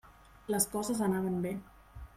Les 0.53 0.65
coses 0.71 1.03
anaven 1.09 1.39
bé. 1.47 1.57